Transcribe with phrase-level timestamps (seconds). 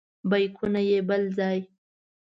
[0.29, 1.59] بیکونه یې بل ځای.